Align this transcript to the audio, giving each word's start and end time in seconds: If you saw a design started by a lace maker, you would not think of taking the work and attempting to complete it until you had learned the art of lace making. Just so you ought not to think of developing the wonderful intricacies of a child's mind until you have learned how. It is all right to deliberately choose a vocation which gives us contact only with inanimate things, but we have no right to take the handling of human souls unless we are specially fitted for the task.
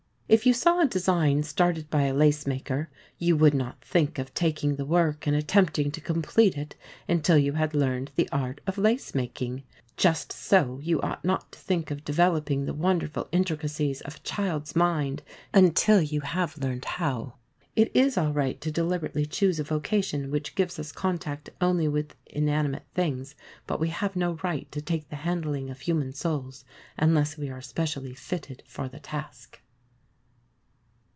If 0.33 0.45
you 0.45 0.53
saw 0.53 0.79
a 0.79 0.85
design 0.87 1.43
started 1.43 1.89
by 1.89 2.03
a 2.03 2.13
lace 2.13 2.47
maker, 2.47 2.89
you 3.17 3.35
would 3.35 3.53
not 3.53 3.83
think 3.83 4.17
of 4.17 4.33
taking 4.33 4.77
the 4.77 4.85
work 4.85 5.27
and 5.27 5.35
attempting 5.35 5.91
to 5.91 5.99
complete 5.99 6.57
it 6.57 6.73
until 7.05 7.37
you 7.37 7.51
had 7.51 7.73
learned 7.73 8.11
the 8.15 8.29
art 8.31 8.61
of 8.65 8.77
lace 8.77 9.13
making. 9.13 9.63
Just 9.97 10.31
so 10.31 10.79
you 10.81 11.01
ought 11.01 11.25
not 11.25 11.51
to 11.51 11.59
think 11.59 11.91
of 11.91 12.05
developing 12.05 12.63
the 12.63 12.73
wonderful 12.73 13.27
intricacies 13.33 13.99
of 13.99 14.15
a 14.15 14.19
child's 14.19 14.73
mind 14.73 15.21
until 15.53 16.01
you 16.01 16.21
have 16.21 16.57
learned 16.57 16.85
how. 16.85 17.33
It 17.75 17.93
is 17.93 18.17
all 18.17 18.31
right 18.31 18.61
to 18.61 18.71
deliberately 18.71 19.25
choose 19.25 19.59
a 19.59 19.65
vocation 19.65 20.31
which 20.31 20.55
gives 20.55 20.79
us 20.79 20.93
contact 20.93 21.49
only 21.59 21.89
with 21.89 22.15
inanimate 22.27 22.85
things, 22.95 23.35
but 23.67 23.81
we 23.81 23.89
have 23.89 24.15
no 24.15 24.39
right 24.41 24.71
to 24.71 24.81
take 24.81 25.09
the 25.09 25.17
handling 25.27 25.69
of 25.69 25.81
human 25.81 26.13
souls 26.13 26.63
unless 26.97 27.37
we 27.37 27.49
are 27.49 27.59
specially 27.59 28.13
fitted 28.13 28.63
for 28.65 28.87
the 28.87 29.01
task. 29.01 29.59